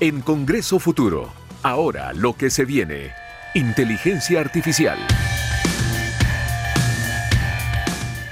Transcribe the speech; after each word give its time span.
En 0.00 0.20
Congreso 0.20 0.78
Futuro, 0.78 1.32
ahora 1.64 2.12
lo 2.12 2.36
que 2.36 2.50
se 2.50 2.64
viene. 2.64 3.10
Inteligencia 3.54 4.40
artificial. 4.40 4.96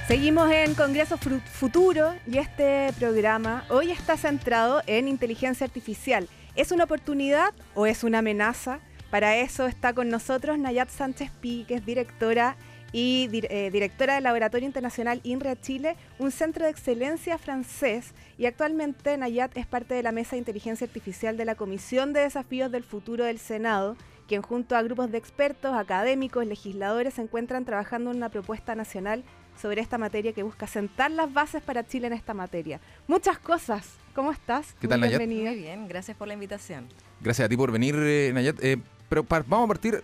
Seguimos 0.06 0.48
en 0.52 0.74
Congreso 0.74 1.18
Futuro 1.18 2.14
y 2.24 2.38
este 2.38 2.92
programa 3.00 3.64
hoy 3.68 3.90
está 3.90 4.16
centrado 4.16 4.80
en 4.86 5.08
inteligencia 5.08 5.66
artificial. 5.66 6.28
¿Es 6.54 6.70
una 6.70 6.84
oportunidad 6.84 7.52
o 7.74 7.86
es 7.86 8.04
una 8.04 8.20
amenaza? 8.20 8.78
Para 9.10 9.34
eso 9.34 9.66
está 9.66 9.92
con 9.92 10.08
nosotros 10.08 10.60
Nayat 10.60 10.90
Sánchez 10.90 11.32
Pi, 11.40 11.64
que 11.66 11.74
es 11.74 11.84
directora 11.84 12.54
y 12.92 13.28
eh, 13.32 13.70
directora 13.70 14.14
del 14.14 14.24
Laboratorio 14.24 14.66
Internacional 14.66 15.20
INREA 15.22 15.60
Chile, 15.60 15.96
un 16.18 16.30
centro 16.30 16.64
de 16.64 16.70
excelencia 16.70 17.38
francés. 17.38 18.12
Y 18.38 18.46
actualmente 18.46 19.16
Nayat 19.16 19.56
es 19.56 19.66
parte 19.66 19.94
de 19.94 20.02
la 20.02 20.12
Mesa 20.12 20.32
de 20.32 20.38
Inteligencia 20.38 20.86
Artificial 20.86 21.36
de 21.36 21.44
la 21.44 21.54
Comisión 21.54 22.12
de 22.12 22.20
Desafíos 22.20 22.70
del 22.70 22.84
Futuro 22.84 23.24
del 23.24 23.38
Senado, 23.38 23.96
quien 24.28 24.42
junto 24.42 24.76
a 24.76 24.82
grupos 24.82 25.10
de 25.10 25.18
expertos, 25.18 25.74
académicos, 25.74 26.46
legisladores 26.46 27.14
se 27.14 27.22
encuentran 27.22 27.64
trabajando 27.64 28.10
en 28.10 28.16
una 28.16 28.28
propuesta 28.28 28.74
nacional 28.74 29.24
sobre 29.60 29.80
esta 29.80 29.98
materia 29.98 30.32
que 30.32 30.42
busca 30.42 30.66
sentar 30.66 31.10
las 31.10 31.32
bases 31.32 31.62
para 31.62 31.86
Chile 31.86 32.08
en 32.08 32.12
esta 32.12 32.34
materia. 32.34 32.80
Muchas 33.06 33.38
cosas. 33.38 33.88
¿Cómo 34.14 34.32
estás? 34.32 34.74
¿Qué 34.80 34.88
tal, 34.88 35.00
Nayat? 35.00 35.20
Muy 35.20 35.54
bien, 35.54 35.88
gracias 35.88 36.16
por 36.16 36.28
la 36.28 36.34
invitación. 36.34 36.86
Gracias 37.20 37.46
a 37.46 37.48
ti 37.48 37.56
por 37.56 37.70
venir, 37.70 37.94
eh, 37.98 38.30
Nayat. 38.32 38.62
Eh, 38.62 38.78
pero 39.08 39.24
vamos 39.28 39.64
a 39.64 39.68
partir 39.68 40.02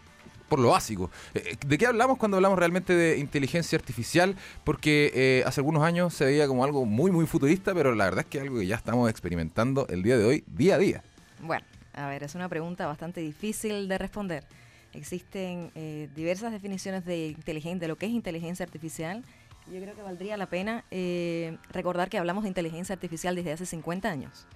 por 0.53 0.61
lo 0.61 0.69
básico. 0.69 1.11
Eh, 1.33 1.57
¿De 1.67 1.79
qué 1.79 1.87
hablamos 1.87 2.19
cuando 2.19 2.37
hablamos 2.37 2.59
realmente 2.59 2.95
de 2.95 3.17
inteligencia 3.17 3.79
artificial? 3.79 4.37
Porque 4.65 5.11
eh, 5.15 5.43
hace 5.47 5.61
algunos 5.61 5.83
años 5.83 6.13
se 6.13 6.27
veía 6.27 6.47
como 6.47 6.63
algo 6.63 6.85
muy, 6.85 7.11
muy 7.11 7.25
futurista, 7.25 7.73
pero 7.73 7.95
la 7.95 8.05
verdad 8.05 8.21
es 8.21 8.27
que 8.27 8.37
es 8.37 8.45
algo 8.45 8.59
que 8.59 8.67
ya 8.67 8.77
estamos 8.77 9.09
experimentando 9.09 9.87
el 9.89 10.03
día 10.03 10.19
de 10.19 10.27
hoy, 10.27 10.45
día 10.47 10.75
a 10.75 10.79
día. 10.79 11.03
Bueno, 11.41 11.65
a 11.95 12.07
ver, 12.07 12.23
es 12.23 12.35
una 12.35 12.51
pregunta 12.51 12.87
bastante 12.87 13.23
difícil 13.23 13.89
de 13.89 13.97
responder. 13.97 14.45
Existen 14.93 15.71
eh, 15.75 16.11
diversas 16.15 16.53
definiciones 16.53 17.07
de, 17.07 17.29
inteligencia, 17.29 17.81
de 17.81 17.89
lo 17.89 17.97
que 17.97 18.05
es 18.05 18.13
inteligencia 18.13 18.67
artificial. 18.67 19.25
Yo 19.73 19.81
creo 19.81 19.95
que 19.95 20.03
valdría 20.03 20.37
la 20.37 20.51
pena 20.51 20.85
recordar 21.71 22.11
que 22.11 22.19
hablamos 22.19 22.43
de 22.43 22.49
inteligencia 22.49 22.93
artificial 22.93 23.35
desde 23.35 23.53
hace 23.53 23.65
50 23.65 24.07
años. 24.11 24.47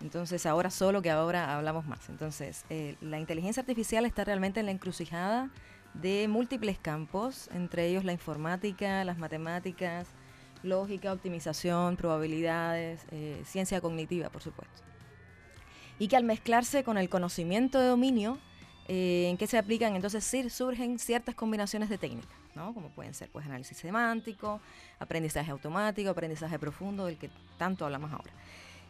Entonces 0.00 0.44
ahora 0.46 0.70
solo 0.70 1.02
que 1.02 1.10
ahora 1.10 1.56
hablamos 1.56 1.86
más. 1.86 2.08
Entonces 2.08 2.64
eh, 2.70 2.96
la 3.00 3.18
inteligencia 3.18 3.60
artificial 3.60 4.04
está 4.04 4.24
realmente 4.24 4.60
en 4.60 4.66
la 4.66 4.72
encrucijada 4.72 5.50
de 5.94 6.28
múltiples 6.28 6.78
campos, 6.78 7.48
entre 7.54 7.86
ellos 7.86 8.04
la 8.04 8.12
informática, 8.12 9.04
las 9.04 9.18
matemáticas, 9.18 10.08
lógica, 10.62 11.12
optimización, 11.12 11.96
probabilidades, 11.96 13.06
eh, 13.10 13.40
ciencia 13.44 13.80
cognitiva, 13.80 14.28
por 14.28 14.42
supuesto. 14.42 14.82
Y 15.98 16.08
que 16.08 16.16
al 16.16 16.24
mezclarse 16.24 16.84
con 16.84 16.98
el 16.98 17.08
conocimiento 17.08 17.80
de 17.80 17.86
dominio, 17.86 18.38
eh, 18.88 19.28
en 19.30 19.36
que 19.36 19.46
se 19.46 19.58
aplican, 19.58 19.96
entonces 19.96 20.24
surgen 20.52 20.98
ciertas 20.98 21.34
combinaciones 21.34 21.88
de 21.88 21.98
técnicas, 21.98 22.36
¿no? 22.54 22.72
como 22.72 22.90
pueden 22.90 23.14
ser 23.14 23.30
pues, 23.30 23.44
análisis 23.46 23.78
semántico, 23.78 24.60
aprendizaje 25.00 25.50
automático, 25.50 26.10
aprendizaje 26.10 26.58
profundo, 26.58 27.06
del 27.06 27.16
que 27.16 27.30
tanto 27.58 27.84
hablamos 27.84 28.12
ahora. 28.12 28.32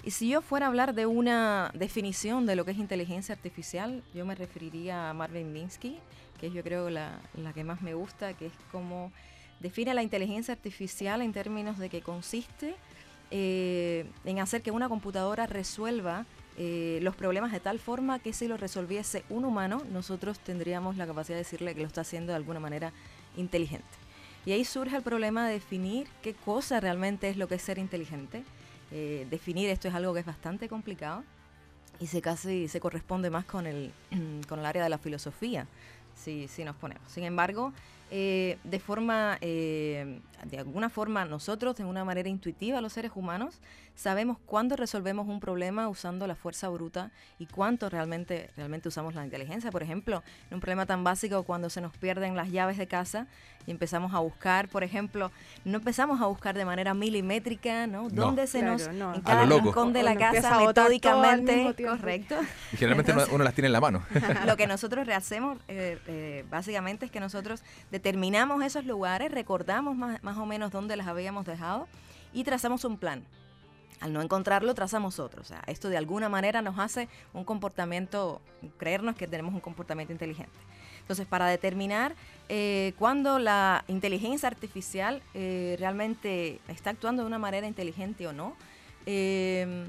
Y 0.03 0.13
si 0.13 0.29
yo 0.29 0.41
fuera 0.41 0.67
a 0.67 0.69
hablar 0.69 0.95
de 0.95 1.07
una 1.07 1.71
definición 1.75 2.47
de 2.47 2.55
lo 2.55 2.65
que 2.65 2.71
es 2.71 2.79
inteligencia 2.79 3.35
artificial, 3.35 4.03
yo 4.15 4.25
me 4.25 4.35
referiría 4.35 5.11
a 5.11 5.15
Marvin 5.15 5.53
Minsky, 5.53 5.99
que 6.39 6.47
es 6.47 6.53
yo 6.53 6.63
creo 6.63 6.91
la, 6.91 7.19
la 7.35 7.53
que 7.53 7.65
más 7.65 7.83
me 7.83 7.95
gusta, 7.95 8.35
que 8.35 8.47
es 8.47 8.53
como 8.71 9.11
define 9.61 9.95
la 9.95 10.03
inteligencia 10.03 10.53
artificial 10.53 11.23
en 11.23 11.33
términos 11.33 11.79
de 11.79 11.89
que 11.89 12.03
consiste 12.03 12.77
eh, 13.31 14.07
en 14.25 14.39
hacer 14.39 14.63
que 14.63 14.71
una 14.71 14.89
computadora 14.89 15.47
resuelva 15.47 16.27
eh, 16.59 17.01
los 17.03 17.17
problemas 17.17 17.53
de 17.53 17.61
tal 17.61 17.79
forma 17.79 18.19
que 18.19 18.33
si 18.33 18.47
lo 18.47 18.57
resolviese 18.57 19.25
un 19.29 19.45
humano, 19.45 19.83
nosotros 19.91 20.39
tendríamos 20.39 20.97
la 20.97 21.07
capacidad 21.07 21.37
de 21.37 21.43
decirle 21.43 21.75
que 21.75 21.81
lo 21.81 21.87
está 21.87 22.03
haciendo 22.03 22.33
de 22.33 22.37
alguna 22.37 22.61
manera 22.61 22.93
inteligente. 23.37 23.87
Y 24.47 24.53
ahí 24.53 24.65
surge 24.65 24.97
el 24.97 25.03
problema 25.03 25.47
de 25.47 25.55
definir 25.55 26.07
qué 26.23 26.35
cosa 26.35 26.79
realmente 26.79 27.29
es 27.29 27.37
lo 27.37 27.49
que 27.49 27.57
es 27.57 27.63
ser 27.63 27.79
inteligente 27.79 28.45
eh, 28.91 29.27
definir 29.31 29.69
esto 29.71 29.89
es 29.89 29.95
algo 29.95 30.15
que 30.15 30.21
es 30.21 30.27
bastante 30.27 30.69
complicado 30.69 31.25
y 31.99 32.07
se 32.07 32.21
casi 32.21 32.69
se 32.69 32.81
corresponde 32.81 33.31
más 33.31 33.45
con 33.45 33.67
el, 33.67 33.93
con 34.49 34.59
el 34.59 34.67
área 34.67 34.83
de 34.83 34.89
la 34.89 34.99
filosofía, 34.99 35.67
si, 36.15 36.49
si 36.49 36.65
nos 36.65 36.77
ponemos. 36.77 37.11
Sin 37.11 37.25
embargo, 37.25 37.73
eh, 38.11 38.59
de 38.65 38.79
forma, 38.79 39.39
eh, 39.41 40.21
de 40.45 40.59
alguna 40.59 40.89
forma, 40.89 41.25
nosotros, 41.25 41.77
de 41.77 41.85
una 41.85 42.05
manera 42.05 42.29
intuitiva, 42.29 42.81
los 42.81 42.93
seres 42.93 43.13
humanos, 43.15 43.61
sabemos 43.97 44.37
cuándo 44.45 44.77
resolvemos 44.77 45.27
un 45.27 45.41
problema 45.41 45.89
usando 45.89 46.27
la 46.27 46.35
fuerza 46.35 46.69
bruta 46.69 47.11
y 47.39 47.47
cuánto 47.47 47.89
realmente, 47.89 48.51
realmente 48.57 48.89
usamos 48.89 49.15
la 49.15 49.25
inteligencia. 49.25 49.73
Por 49.73 49.83
ejemplo, 49.83 50.23
en 50.51 50.55
un 50.55 50.61
problema 50.61 50.87
tan 50.87 51.03
básico 51.03 51.43
cuando 51.43 51.71
se 51.71 51.81
nos 51.81 51.97
pierden 51.97 52.37
las 52.37 52.51
llaves 52.51 52.77
de 52.77 52.87
casa 52.87 53.27
y 53.67 53.71
empezamos 53.73 54.15
a 54.15 54.21
buscar, 54.21 54.69
por 54.69 54.85
ejemplo, 54.85 55.33
no 55.65 55.79
empezamos 55.79 56.21
a 56.21 56.27
buscar 56.27 56.57
de 56.57 56.65
manera 56.65 56.95
milimétrica, 56.95 57.87
¿no? 57.87 58.09
¿Dónde 58.11 58.47
se 58.47 58.63
nos, 58.63 58.87
en 58.87 59.21
cada 59.23 59.45
rincón 59.45 59.93
de 59.93 60.03
la 60.03 60.15
casa, 60.15 60.61
metódicamente, 60.61 61.75
correcto. 61.85 62.37
Y 62.73 62.77
generalmente 62.77 63.13
uno 63.33 63.43
las 63.43 63.55
tiene 63.55 63.67
en 63.67 63.73
la 63.73 63.81
mano. 63.81 64.05
lo 64.47 64.57
que 64.57 64.67
nosotros 64.67 65.09
hacemos, 65.09 65.59
eh, 65.69 66.45
básicamente, 66.49 67.07
es 67.07 67.11
que 67.11 67.19
nosotros 67.19 67.63
determinamos 67.97 68.63
esos 68.63 68.85
lugares, 68.85 69.33
recordamos 69.33 69.97
más, 69.97 70.23
más 70.23 70.37
o 70.37 70.45
menos 70.45 70.71
dónde 70.71 70.97
las 70.97 71.07
habíamos 71.07 71.47
dejado 71.47 71.89
y 72.35 72.45
trazamos 72.45 72.85
un 72.85 72.99
plan. 72.99 73.25
Al 74.01 74.13
no 74.13 74.21
encontrarlo, 74.21 74.75
trazamos 74.75 75.19
otro. 75.19 75.41
O 75.41 75.45
sea, 75.45 75.63
esto 75.67 75.89
de 75.89 75.97
alguna 75.97 76.29
manera 76.29 76.61
nos 76.61 76.79
hace 76.79 77.09
un 77.33 77.45
comportamiento, 77.45 78.43
creernos 78.77 79.17
que 79.17 79.27
tenemos 79.27 79.55
un 79.55 79.61
comportamiento 79.61 80.13
inteligente. 80.13 80.59
Entonces, 81.01 81.27
para 81.27 81.47
determinar 81.47 82.15
eh, 82.51 82.93
cuándo 82.99 83.39
la 83.39 83.83
inteligencia 83.89 84.47
artificial 84.47 85.23
eh, 85.33 85.77
realmente 85.79 86.61
está 86.69 86.91
actuando 86.91 87.23
de 87.23 87.29
una 87.29 87.39
manera 87.39 87.67
inteligente 87.67 88.27
o 88.27 88.35
no, 88.35 88.57
eh, 89.07 89.87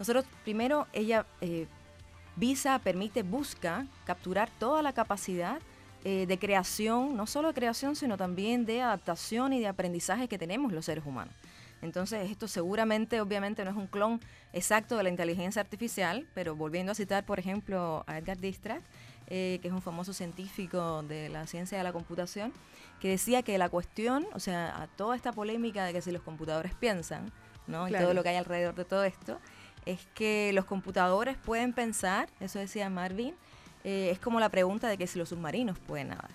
nosotros 0.00 0.24
primero 0.42 0.88
ella 0.92 1.24
visa, 2.34 2.80
permite, 2.80 3.22
busca 3.22 3.86
capturar 4.04 4.50
toda 4.58 4.82
la 4.82 4.92
capacidad 4.92 5.60
de 6.04 6.38
creación, 6.38 7.16
no 7.16 7.26
solo 7.26 7.48
de 7.48 7.54
creación, 7.54 7.96
sino 7.96 8.16
también 8.16 8.64
de 8.64 8.80
adaptación 8.80 9.52
y 9.52 9.60
de 9.60 9.66
aprendizaje 9.66 10.28
que 10.28 10.38
tenemos 10.38 10.72
los 10.72 10.84
seres 10.84 11.04
humanos. 11.04 11.34
Entonces, 11.82 12.30
esto 12.30 12.48
seguramente, 12.48 13.20
obviamente, 13.20 13.64
no 13.64 13.70
es 13.70 13.76
un 13.76 13.86
clon 13.86 14.20
exacto 14.52 14.96
de 14.96 15.02
la 15.02 15.08
inteligencia 15.08 15.60
artificial, 15.60 16.26
pero 16.34 16.56
volviendo 16.56 16.92
a 16.92 16.94
citar, 16.94 17.24
por 17.24 17.38
ejemplo, 17.38 18.04
a 18.06 18.18
Edgar 18.18 18.38
Distrat, 18.38 18.82
eh, 19.28 19.58
que 19.60 19.68
es 19.68 19.74
un 19.74 19.82
famoso 19.82 20.12
científico 20.12 21.02
de 21.02 21.28
la 21.28 21.46
ciencia 21.46 21.76
de 21.76 21.84
la 21.84 21.92
computación, 21.92 22.52
que 23.00 23.08
decía 23.08 23.42
que 23.42 23.58
la 23.58 23.68
cuestión, 23.68 24.26
o 24.32 24.40
sea, 24.40 24.82
a 24.82 24.86
toda 24.86 25.16
esta 25.16 25.32
polémica 25.32 25.84
de 25.84 25.92
que 25.92 26.00
si 26.00 26.10
los 26.12 26.22
computadores 26.22 26.74
piensan, 26.74 27.30
¿no? 27.66 27.88
Y 27.88 27.92
todo 27.92 28.14
lo 28.14 28.22
que 28.22 28.30
hay 28.30 28.36
alrededor 28.36 28.74
de 28.74 28.84
todo 28.84 29.04
esto, 29.04 29.38
es 29.84 30.06
que 30.14 30.52
los 30.54 30.64
computadores 30.64 31.36
pueden 31.36 31.72
pensar, 31.72 32.28
eso 32.40 32.58
decía 32.58 32.88
Marvin, 32.88 33.34
eh, 33.86 34.10
es 34.10 34.18
como 34.18 34.40
la 34.40 34.48
pregunta 34.48 34.88
de 34.88 34.98
que 34.98 35.06
si 35.06 35.16
los 35.16 35.28
submarinos 35.28 35.78
pueden 35.78 36.08
nadar. 36.08 36.30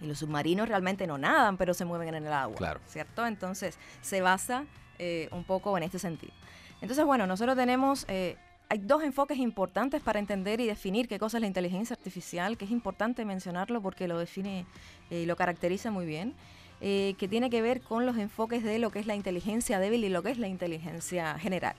Y 0.00 0.06
los 0.06 0.20
submarinos 0.20 0.68
realmente 0.68 1.08
no 1.08 1.18
nadan, 1.18 1.56
pero 1.56 1.74
se 1.74 1.84
mueven 1.84 2.14
en 2.14 2.24
el 2.24 2.32
agua. 2.32 2.56
Claro. 2.56 2.80
¿Cierto? 2.86 3.26
Entonces, 3.26 3.76
se 4.00 4.20
basa 4.20 4.64
eh, 5.00 5.28
un 5.32 5.42
poco 5.42 5.76
en 5.76 5.82
este 5.82 5.98
sentido. 5.98 6.32
Entonces, 6.80 7.04
bueno, 7.04 7.26
nosotros 7.26 7.56
tenemos... 7.56 8.04
Eh, 8.08 8.36
hay 8.68 8.78
dos 8.78 9.02
enfoques 9.02 9.38
importantes 9.38 10.00
para 10.00 10.20
entender 10.20 10.60
y 10.60 10.66
definir 10.66 11.08
qué 11.08 11.18
cosa 11.18 11.36
es 11.36 11.42
la 11.42 11.46
inteligencia 11.46 11.94
artificial, 11.94 12.56
que 12.56 12.64
es 12.64 12.70
importante 12.70 13.24
mencionarlo 13.24 13.82
porque 13.82 14.08
lo 14.08 14.18
define 14.18 14.64
y 15.10 15.26
lo 15.26 15.36
caracteriza 15.36 15.90
muy 15.90 16.06
bien, 16.06 16.34
eh, 16.80 17.14
que 17.18 17.28
tiene 17.28 17.50
que 17.50 17.60
ver 17.60 17.80
con 17.80 18.06
los 18.06 18.16
enfoques 18.16 18.64
de 18.64 18.78
lo 18.78 18.90
que 18.90 18.98
es 18.98 19.06
la 19.06 19.14
inteligencia 19.14 19.78
débil 19.78 20.04
y 20.04 20.08
lo 20.08 20.22
que 20.22 20.30
es 20.30 20.38
la 20.38 20.48
inteligencia 20.48 21.38
general. 21.38 21.74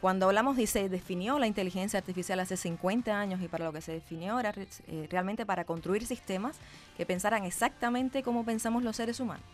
Cuando 0.00 0.26
hablamos 0.26 0.58
y 0.58 0.66
se 0.66 0.88
definió 0.88 1.38
la 1.38 1.46
inteligencia 1.46 1.98
artificial 1.98 2.40
hace 2.40 2.56
50 2.56 3.18
años 3.18 3.42
y 3.42 3.48
para 3.48 3.66
lo 3.66 3.72
que 3.72 3.82
se 3.82 3.92
definió 3.92 4.40
era 4.40 4.54
eh, 4.56 5.06
realmente 5.10 5.44
para 5.44 5.64
construir 5.64 6.06
sistemas 6.06 6.56
que 6.96 7.04
pensaran 7.04 7.44
exactamente 7.44 8.22
como 8.22 8.44
pensamos 8.44 8.82
los 8.82 8.96
seres 8.96 9.20
humanos. 9.20 9.44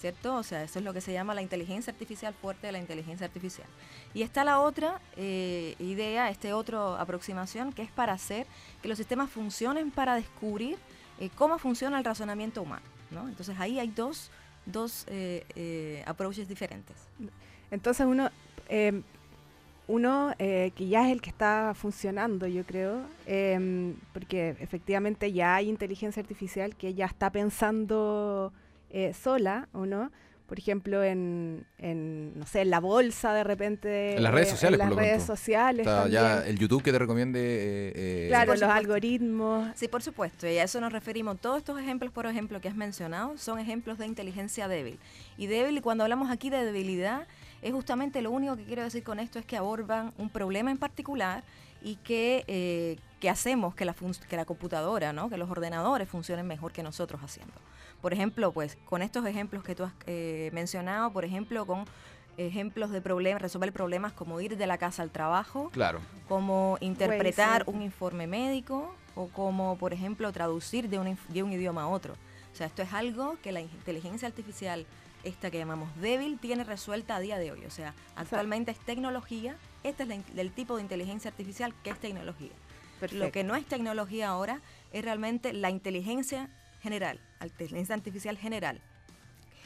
¿Cierto? 0.00 0.36
O 0.36 0.42
sea, 0.42 0.62
eso 0.62 0.78
es 0.78 0.84
lo 0.86 0.94
que 0.94 1.02
se 1.02 1.12
llama 1.12 1.34
la 1.34 1.42
inteligencia 1.42 1.92
artificial 1.92 2.32
fuerte 2.32 2.66
de 2.66 2.72
la 2.72 2.78
inteligencia 2.78 3.26
artificial. 3.26 3.66
Y 4.14 4.22
está 4.22 4.44
la 4.44 4.60
otra 4.60 4.98
eh, 5.18 5.74
idea, 5.78 6.30
esta 6.30 6.56
otra 6.56 6.98
aproximación, 6.98 7.74
que 7.74 7.82
es 7.82 7.90
para 7.90 8.14
hacer 8.14 8.46
que 8.80 8.88
los 8.88 8.96
sistemas 8.96 9.28
funcionen 9.28 9.90
para 9.90 10.14
descubrir 10.14 10.78
eh, 11.18 11.28
cómo 11.34 11.58
funciona 11.58 11.98
el 11.98 12.04
razonamiento 12.06 12.62
humano. 12.62 12.86
¿no? 13.10 13.28
Entonces 13.28 13.54
ahí 13.60 13.78
hay 13.78 13.88
dos, 13.88 14.30
dos 14.64 15.04
approaches 16.06 16.48
diferentes. 16.48 16.96
Entonces 17.70 18.06
uno 18.06 18.30
uno 19.90 20.32
eh, 20.38 20.72
que 20.76 20.88
ya 20.88 21.06
es 21.06 21.12
el 21.12 21.20
que 21.20 21.30
está 21.30 21.72
funcionando, 21.74 22.46
yo 22.46 22.64
creo, 22.64 23.02
em, 23.26 23.94
porque 24.12 24.56
efectivamente 24.60 25.32
ya 25.32 25.56
hay 25.56 25.68
inteligencia 25.68 26.20
artificial 26.20 26.76
que 26.76 26.94
ya 26.94 27.06
está 27.06 27.30
pensando 27.30 28.52
eh, 28.90 29.12
sola, 29.14 29.68
¿o 29.72 29.86
no? 29.86 30.10
por 30.50 30.58
ejemplo, 30.58 31.04
en, 31.04 31.64
no 32.34 32.44
sé, 32.44 32.62
en 32.62 32.70
la 32.70 32.80
bolsa 32.80 33.32
de 33.32 33.44
repente. 33.44 34.16
En 34.16 34.22
las 34.24 34.34
redes 34.34 34.48
sociales, 34.48 34.80
en 34.80 34.88
las 34.88 34.98
redes 34.98 35.22
sociales. 35.22 35.86
Está 35.86 36.08
ya 36.08 36.44
el 36.44 36.58
YouTube 36.58 36.82
que 36.82 36.90
te 36.90 36.98
recomiende. 36.98 37.38
Eh, 37.40 37.92
eh, 37.94 38.26
claro, 38.30 38.54
los 38.54 38.62
algoritmos. 38.64 39.68
Sí, 39.76 39.86
por 39.86 40.02
supuesto. 40.02 40.48
Y 40.48 40.58
a 40.58 40.64
eso 40.64 40.80
nos 40.80 40.92
referimos. 40.92 41.40
Todos 41.40 41.58
estos 41.58 41.78
ejemplos, 41.78 42.10
por 42.10 42.26
ejemplo, 42.26 42.60
que 42.60 42.66
has 42.66 42.74
mencionado, 42.74 43.38
son 43.38 43.60
ejemplos 43.60 43.98
de 43.98 44.06
inteligencia 44.06 44.66
débil. 44.66 44.98
Y 45.38 45.46
débil, 45.46 45.78
y 45.78 45.80
cuando 45.82 46.02
hablamos 46.02 46.32
aquí 46.32 46.50
de 46.50 46.64
debilidad, 46.64 47.28
es 47.62 47.72
justamente 47.72 48.22
lo 48.22 48.30
único 48.30 48.56
que 48.56 48.64
quiero 48.64 48.82
decir 48.82 49.02
con 49.02 49.18
esto 49.18 49.38
es 49.38 49.44
que 49.44 49.56
abordan 49.56 50.12
un 50.18 50.30
problema 50.30 50.70
en 50.70 50.78
particular 50.78 51.44
y 51.82 51.96
que, 51.96 52.44
eh, 52.46 52.98
que 53.20 53.30
hacemos 53.30 53.74
que 53.74 53.84
la, 53.84 53.94
que 54.28 54.36
la 54.36 54.44
computadora, 54.44 55.12
¿no? 55.12 55.30
que 55.30 55.36
los 55.36 55.50
ordenadores 55.50 56.08
funcionen 56.08 56.46
mejor 56.46 56.72
que 56.72 56.82
nosotros 56.82 57.22
haciendo. 57.22 57.54
Por 58.00 58.12
ejemplo, 58.12 58.52
pues 58.52 58.78
con 58.86 59.02
estos 59.02 59.26
ejemplos 59.26 59.62
que 59.62 59.74
tú 59.74 59.84
has 59.84 59.92
eh, 60.06 60.50
mencionado, 60.52 61.12
por 61.12 61.24
ejemplo, 61.24 61.66
con 61.66 61.84
ejemplos 62.36 62.90
de 62.90 63.00
problemas, 63.00 63.42
resolver 63.42 63.72
problemas 63.72 64.12
como 64.12 64.40
ir 64.40 64.56
de 64.56 64.66
la 64.66 64.78
casa 64.78 65.02
al 65.02 65.10
trabajo, 65.10 65.70
claro. 65.70 66.00
como 66.28 66.78
interpretar 66.80 67.64
un 67.66 67.82
informe 67.82 68.26
médico 68.26 68.94
o 69.14 69.28
como, 69.28 69.76
por 69.76 69.92
ejemplo, 69.92 70.32
traducir 70.32 70.88
de 70.88 70.98
un, 70.98 71.18
de 71.28 71.42
un 71.42 71.52
idioma 71.52 71.82
a 71.82 71.88
otro. 71.88 72.14
O 72.52 72.56
sea, 72.56 72.66
esto 72.66 72.82
es 72.82 72.92
algo 72.92 73.36
que 73.42 73.52
la 73.52 73.60
inteligencia 73.60 74.26
artificial, 74.28 74.86
esta 75.24 75.50
que 75.50 75.58
llamamos 75.58 75.94
débil, 76.00 76.38
tiene 76.38 76.64
resuelta 76.64 77.16
a 77.16 77.20
día 77.20 77.38
de 77.38 77.52
hoy. 77.52 77.64
O 77.64 77.70
sea, 77.70 77.94
actualmente 78.16 78.70
es 78.70 78.78
tecnología, 78.78 79.56
este 79.82 80.04
es 80.04 80.10
el 80.36 80.52
tipo 80.52 80.76
de 80.76 80.82
inteligencia 80.82 81.30
artificial 81.30 81.74
que 81.82 81.90
es 81.90 81.98
tecnología. 81.98 82.52
Lo 83.12 83.32
que 83.32 83.44
no 83.44 83.56
es 83.56 83.64
tecnología 83.66 84.28
ahora 84.28 84.60
es 84.92 85.04
realmente 85.04 85.52
la 85.52 85.70
inteligencia 85.70 86.50
general, 86.82 87.20
inteligencia 87.42 87.94
artificial 87.94 88.36
general, 88.36 88.80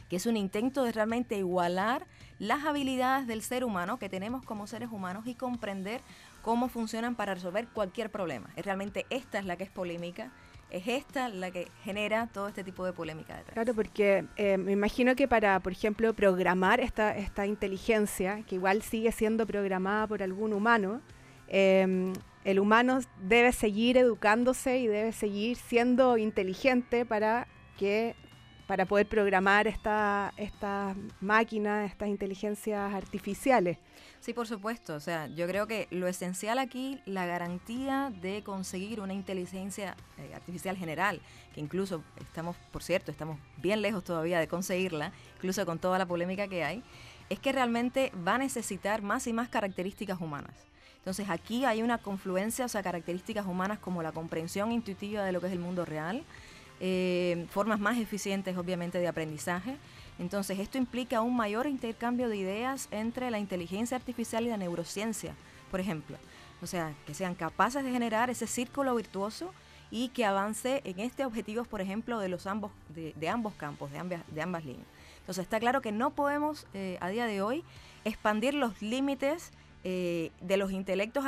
que 0.09 0.17
es 0.17 0.27
un 0.27 0.37
intento 0.37 0.85
de 0.85 0.93
realmente 0.93 1.37
igualar 1.37 2.06
las 2.39 2.65
habilidades 2.65 3.27
del 3.27 3.43
ser 3.43 3.65
humano 3.65 3.99
que 3.99 4.09
tenemos 4.09 4.45
como 4.45 4.67
seres 4.67 4.91
humanos 4.93 5.27
y 5.27 5.35
comprender 5.35 6.01
cómo 6.43 6.69
funcionan 6.69 7.15
para 7.15 7.35
resolver 7.35 7.67
cualquier 7.69 8.11
problema. 8.11 8.51
Es 8.56 8.65
realmente 8.65 9.06
esta 9.11 9.39
es 9.39 9.45
la 9.45 9.56
que 9.56 9.65
es 9.65 9.71
polémica, 9.71 10.31
es 10.76 10.88
esta 10.88 11.29
la 11.29 11.50
que 11.50 11.69
genera 11.85 12.26
todo 12.26 12.49
este 12.49 12.65
tipo 12.65 12.85
de 12.85 12.93
polémica 12.93 13.37
detrás. 13.37 13.55
Claro, 13.55 13.75
porque 13.75 14.26
eh, 14.37 14.56
me 14.56 14.73
imagino 14.73 15.15
que 15.15 15.29
para, 15.29 15.61
por 15.61 15.73
ejemplo, 15.73 16.12
programar 16.15 16.81
esta, 16.81 17.17
esta 17.17 17.47
inteligencia, 17.47 18.43
que 18.43 18.56
igual 18.56 18.82
sigue 18.82 19.12
siendo 19.12 19.47
programada 19.47 20.06
por 20.06 20.23
algún 20.23 20.53
humano, 20.53 21.00
eh, 21.49 22.12
el 22.44 22.59
humano 22.59 22.99
debe 23.23 23.53
seguir 23.53 23.97
educándose 23.97 24.79
y 24.79 24.87
debe 24.87 25.12
seguir 25.12 25.56
siendo 25.56 26.19
inteligente 26.19 27.06
para 27.06 27.47
que 27.79 28.17
para 28.66 28.87
poder 28.87 29.06
programar 29.06 29.66
estas 29.66 30.32
esta 30.37 30.94
máquinas, 31.20 31.90
estas 31.90 32.08
inteligencias 32.08 32.94
artificiales. 32.94 33.78
Sí, 34.20 34.32
por 34.32 34.46
supuesto. 34.46 34.94
O 34.94 35.00
sea, 35.00 35.26
yo 35.26 35.46
creo 35.46 35.66
que 35.66 35.87
lo 35.90 36.08
esencial 36.08 36.58
aquí, 36.58 36.99
la 37.05 37.26
garantía 37.26 38.11
de 38.22 38.43
conseguir 38.43 39.00
una 39.00 39.12
inteligencia 39.12 39.96
eh, 40.16 40.34
artificial 40.34 40.76
general, 40.76 41.20
que 41.55 41.61
incluso 41.61 42.02
estamos, 42.20 42.56
por 42.72 42.82
cierto, 42.82 43.11
estamos 43.11 43.38
bien 43.58 43.82
lejos 43.82 44.02
todavía 44.02 44.38
de 44.38 44.49
conseguirla, 44.49 45.12
incluso 45.37 45.67
con 45.67 45.78
toda 45.78 45.99
la 45.99 46.06
polémica 46.06 46.49
que 46.49 46.64
hay, 46.64 46.82
es 47.28 47.38
que 47.38 47.52
realmente 47.52 48.12
va 48.26 48.37
a 48.37 48.38
necesitar 48.38 49.02
más 49.02 49.26
y 49.26 49.34
más 49.34 49.50
características 49.50 50.20
humanas. 50.20 50.55
Entonces 50.96 51.28
aquí 51.28 51.67
hay 51.67 51.82
una 51.82 51.99
confluencia, 51.99 52.64
o 52.64 52.69
sea, 52.69 52.82
características 52.82 53.44
humanas 53.44 53.78
como 53.78 54.02
la 54.02 54.12
comprensión 54.12 54.72
intuitiva 54.72 55.22
de 55.22 55.32
lo 55.32 55.40
que 55.43 55.49
es 55.49 55.52
el 55.52 55.58
mundo 55.58 55.84
real, 55.84 56.25
eh, 56.81 57.47
formas 57.50 57.81
más 57.81 57.99
eficientes 57.99 58.56
obviamente 58.56 58.99
de 58.99 59.09
aprendizaje. 59.09 59.76
Entonces 60.19 60.59
esto 60.59 60.79
implica 60.79 61.21
un 61.21 61.37
mayor 61.37 61.67
intercambio 61.67 62.29
de 62.29 62.37
ideas 62.37 62.88
entre 62.91 63.31
la 63.31 63.38
inteligencia 63.38 63.97
artificial 63.97 64.44
y 64.44 64.49
la 64.49 64.56
neurociencia, 64.56 65.35
por 65.71 65.81
ejemplo. 65.81 66.17
O 66.62 66.67
sea, 66.67 66.94
que 67.06 67.15
sean 67.15 67.35
capaces 67.35 67.85
de 67.85 67.91
generar 67.91 68.31
ese 68.31 68.47
círculo 68.47 68.94
virtuoso 68.94 69.53
y 69.91 70.09
que 70.09 70.25
avance 70.25 70.81
en 70.85 70.99
este 71.00 71.25
objetivo, 71.25 71.65
por 71.65 71.81
ejemplo, 71.81 72.19
de 72.19 72.29
los 72.29 72.47
ambos, 72.47 72.73
de, 72.88 73.29
ambos 73.29 73.55
campos, 73.55 73.91
de 73.93 73.99
ambas, 73.99 74.20
de 74.32 74.43
ambas 74.43 74.65
líneas. 74.65 74.87
Entonces 75.20 75.43
está 75.43 75.61
claro 75.61 75.81
que 75.81 75.93
no 75.93 76.11
podemos 76.11 76.67
eh, 76.75 76.99
a 77.00 77.09
día 77.09 77.27
de 77.27 77.43
hoy 77.43 77.65
expandir 78.05 78.55
los 78.55 78.82
límites 78.82 79.53
eh, 79.85 80.32
de 80.41 80.56
los 80.56 80.73
intelectos 80.73 81.25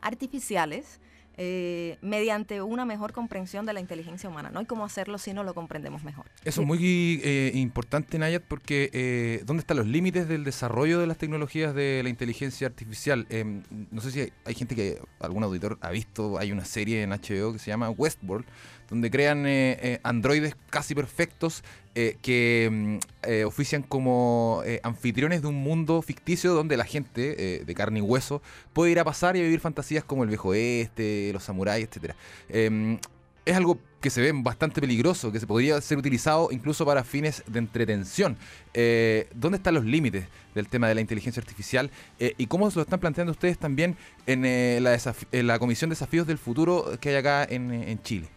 artificiales 0.00 1.00
eh, 1.36 1.98
mediante 2.00 2.62
una 2.62 2.84
mejor 2.84 3.12
comprensión 3.12 3.66
de 3.66 3.72
la 3.72 3.80
inteligencia 3.80 4.28
humana. 4.28 4.50
No 4.50 4.60
hay 4.60 4.66
cómo 4.66 4.84
hacerlo 4.84 5.18
si 5.18 5.32
no 5.32 5.44
lo 5.44 5.54
comprendemos 5.54 6.04
mejor. 6.04 6.26
Eso 6.44 6.62
es 6.62 6.66
muy 6.66 7.20
eh, 7.24 7.52
importante, 7.54 8.18
Nayat, 8.18 8.42
porque 8.42 9.42
¿dónde 9.44 9.60
están 9.60 9.76
los 9.76 9.86
límites 9.86 10.28
del 10.28 10.44
desarrollo 10.44 10.98
de 10.98 11.06
las 11.06 11.18
tecnologías 11.18 11.74
de 11.74 12.02
la 12.02 12.08
inteligencia 12.08 12.66
artificial? 12.66 13.26
Em, 13.30 13.62
no 13.90 14.00
sé 14.00 14.10
si 14.10 14.32
hay, 14.44 14.54
gente 14.54 14.74
que, 14.74 15.00
algún 15.20 15.44
auditor 15.44 15.78
ha 15.80 15.90
visto, 15.90 16.38
hay 16.38 16.52
una 16.52 16.64
serie 16.64 17.02
en 17.02 17.10
HBO 17.10 17.52
que 17.52 17.58
se 17.58 17.70
llama 17.70 17.90
Westworld, 17.90 18.46
donde 18.90 19.10
crean 19.10 19.46
androides 20.02 20.56
casi 20.70 20.94
perfectos 20.94 21.62
eh, 21.96 22.16
que 22.22 22.68
mm, 22.72 22.96
eh, 23.22 23.44
ofician 23.44 23.84
como 23.84 24.62
eh, 24.66 24.80
anfitriones 24.82 25.42
de 25.42 25.46
un 25.46 25.54
mundo 25.54 26.02
ficticio 26.02 26.52
donde 26.52 26.76
la 26.76 26.84
gente 26.84 27.62
de 27.64 27.74
carne 27.74 28.00
y 28.00 28.02
hueso 28.02 28.42
puede 28.72 28.90
ir 28.90 28.98
a 28.98 29.04
pasar 29.04 29.36
y 29.36 29.42
vivir 29.42 29.60
fantasías 29.60 30.02
como 30.02 30.24
el 30.24 30.28
viejo 30.28 30.48
oeste, 30.48 31.30
los 31.32 31.44
samuráis, 31.44 31.86
etc. 31.86 32.14
Em, 32.48 32.98
es 33.44 33.56
algo 33.56 33.78
que 34.00 34.10
se 34.10 34.20
ve 34.22 34.32
bastante 34.34 34.80
peligroso, 34.80 35.30
que 35.30 35.38
se 35.38 35.46
podría 35.46 35.80
ser 35.80 35.98
utilizado 35.98 36.48
incluso 36.50 36.84
para 36.84 37.04
fines 37.04 37.44
de 37.46 37.60
entretención. 37.60 38.36
¿Dónde 39.34 39.58
están 39.58 39.74
los 39.74 39.84
límites 39.84 40.26
del 40.54 40.68
tema 40.68 40.88
de 40.88 40.96
la 40.96 41.00
inteligencia 41.00 41.40
artificial 41.40 41.90
y 42.18 42.46
cómo 42.46 42.70
se 42.70 42.76
lo 42.76 42.82
están 42.82 43.00
planteando 43.00 43.32
ustedes 43.32 43.58
también 43.58 43.96
en, 44.26 44.82
la, 44.82 45.58
Comisión 45.58 45.90
de 45.90 45.92
Desafíos 45.94 46.26
del 46.26 46.38
Futuro 46.38 46.98
que 47.00 47.10
hay 47.10 47.16
acá 47.16 47.46
en 47.48 48.02
Chile? 48.02 48.33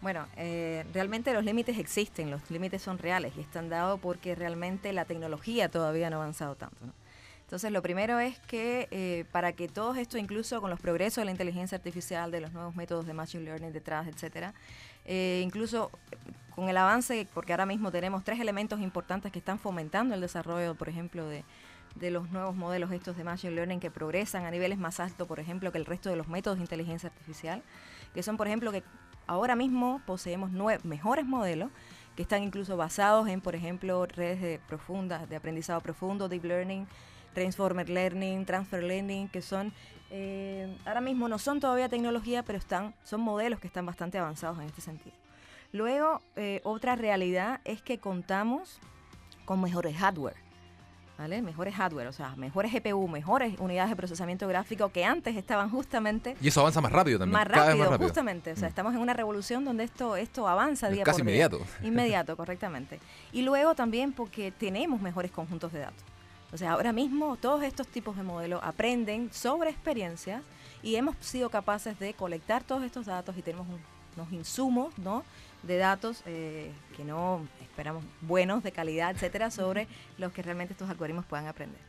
Bueno, 0.00 0.26
eh, 0.36 0.86
realmente 0.92 1.32
los 1.32 1.44
límites 1.44 1.76
existen, 1.78 2.30
los 2.30 2.48
límites 2.50 2.82
son 2.82 2.98
reales 2.98 3.32
y 3.36 3.40
están 3.40 3.68
dados 3.68 3.98
porque 4.00 4.36
realmente 4.36 4.92
la 4.92 5.04
tecnología 5.04 5.68
todavía 5.68 6.08
no 6.08 6.16
ha 6.16 6.22
avanzado 6.22 6.54
tanto. 6.54 6.76
Entonces, 7.40 7.72
lo 7.72 7.82
primero 7.82 8.20
es 8.20 8.38
que 8.40 8.88
eh, 8.90 9.24
para 9.32 9.52
que 9.52 9.68
todo 9.68 9.94
esto, 9.94 10.18
incluso 10.18 10.60
con 10.60 10.70
los 10.70 10.78
progresos 10.78 11.22
de 11.22 11.24
la 11.24 11.30
inteligencia 11.30 11.76
artificial, 11.76 12.30
de 12.30 12.40
los 12.40 12.52
nuevos 12.52 12.76
métodos 12.76 13.06
de 13.06 13.14
machine 13.14 13.44
learning 13.44 13.72
detrás, 13.72 14.06
etcétera, 14.06 14.52
eh, 15.06 15.40
incluso 15.42 15.90
con 16.54 16.68
el 16.68 16.76
avance, 16.76 17.26
porque 17.32 17.52
ahora 17.54 17.64
mismo 17.66 17.90
tenemos 17.90 18.22
tres 18.22 18.38
elementos 18.38 18.80
importantes 18.80 19.32
que 19.32 19.38
están 19.38 19.58
fomentando 19.58 20.14
el 20.14 20.20
desarrollo, 20.20 20.74
por 20.74 20.90
ejemplo, 20.90 21.26
de, 21.26 21.42
de 21.94 22.10
los 22.10 22.30
nuevos 22.30 22.54
modelos 22.54 22.92
estos 22.92 23.16
de 23.16 23.24
machine 23.24 23.54
learning 23.54 23.80
que 23.80 23.90
progresan 23.90 24.44
a 24.44 24.50
niveles 24.50 24.78
más 24.78 25.00
altos, 25.00 25.26
por 25.26 25.40
ejemplo, 25.40 25.72
que 25.72 25.78
el 25.78 25.86
resto 25.86 26.10
de 26.10 26.16
los 26.16 26.28
métodos 26.28 26.58
de 26.58 26.64
inteligencia 26.64 27.08
artificial, 27.08 27.62
que 28.12 28.22
son, 28.22 28.36
por 28.36 28.46
ejemplo, 28.46 28.70
que 28.72 28.82
Ahora 29.28 29.54
mismo 29.54 30.00
poseemos 30.06 30.50
mejores 30.82 31.26
modelos 31.26 31.70
que 32.16 32.22
están 32.22 32.42
incluso 32.42 32.76
basados 32.76 33.28
en, 33.28 33.42
por 33.42 33.54
ejemplo, 33.54 34.06
redes 34.06 34.40
de 34.40 34.58
profundas, 34.66 35.28
de 35.28 35.36
aprendizado 35.36 35.80
profundo, 35.82 36.28
deep 36.28 36.44
learning, 36.44 36.88
transformer 37.34 37.88
learning, 37.90 38.46
transfer 38.46 38.82
learning, 38.82 39.28
que 39.28 39.42
son, 39.42 39.72
eh, 40.10 40.74
ahora 40.86 41.02
mismo 41.02 41.28
no 41.28 41.38
son 41.38 41.60
todavía 41.60 41.90
tecnología, 41.90 42.42
pero 42.42 42.58
están, 42.58 42.94
son 43.04 43.20
modelos 43.20 43.60
que 43.60 43.66
están 43.66 43.84
bastante 43.86 44.18
avanzados 44.18 44.58
en 44.58 44.64
este 44.64 44.80
sentido. 44.80 45.14
Luego, 45.72 46.22
eh, 46.34 46.62
otra 46.64 46.96
realidad 46.96 47.60
es 47.64 47.82
que 47.82 47.98
contamos 47.98 48.80
con 49.44 49.60
mejores 49.60 49.94
hardware. 49.96 50.47
Mejores 51.18 51.74
hardware, 51.74 52.06
o 52.06 52.12
sea, 52.12 52.36
mejores 52.36 52.72
GPU, 52.72 53.08
mejores 53.08 53.58
unidades 53.58 53.90
de 53.90 53.96
procesamiento 53.96 54.46
gráfico 54.46 54.90
que 54.90 55.04
antes 55.04 55.36
estaban 55.36 55.68
justamente... 55.68 56.36
Y 56.40 56.46
eso 56.46 56.60
avanza 56.60 56.80
más 56.80 56.92
rápido 56.92 57.18
también. 57.18 57.32
Más 57.32 57.48
rápido, 57.48 57.98
justamente. 57.98 58.52
O 58.52 58.56
sea, 58.56 58.68
mm. 58.68 58.70
estamos 58.70 58.94
en 58.94 59.00
una 59.00 59.14
revolución 59.14 59.64
donde 59.64 59.82
esto, 59.82 60.14
esto 60.14 60.46
avanza 60.46 60.88
día 60.88 61.02
Casi 61.02 61.22
inmediato. 61.22 61.60
Inmediato, 61.82 62.36
correctamente. 62.36 63.00
Y 63.32 63.42
luego 63.42 63.74
también 63.74 64.12
porque 64.12 64.52
tenemos 64.52 65.00
mejores 65.00 65.32
conjuntos 65.32 65.72
de 65.72 65.80
datos. 65.80 66.04
O 66.52 66.56
sea, 66.56 66.72
ahora 66.72 66.92
mismo 66.92 67.36
todos 67.36 67.64
estos 67.64 67.88
tipos 67.88 68.16
de 68.16 68.22
modelos 68.22 68.60
aprenden 68.62 69.30
sobre 69.32 69.70
experiencias 69.70 70.42
y 70.84 70.94
hemos 70.94 71.16
sido 71.20 71.50
capaces 71.50 71.98
de 71.98 72.14
colectar 72.14 72.62
todos 72.62 72.84
estos 72.84 73.06
datos 73.06 73.36
y 73.36 73.42
tenemos 73.42 73.66
unos 74.16 74.32
insumos, 74.32 74.96
¿no? 74.98 75.24
De 75.62 75.76
datos 75.76 76.22
eh, 76.26 76.72
que 76.96 77.04
no 77.04 77.46
esperamos 77.60 78.04
buenos, 78.20 78.62
de 78.62 78.72
calidad, 78.72 79.10
etcétera, 79.10 79.50
sobre 79.50 79.88
los 80.16 80.32
que 80.32 80.42
realmente 80.42 80.72
estos 80.72 80.88
algoritmos 80.88 81.24
puedan 81.26 81.46
aprender. 81.46 81.80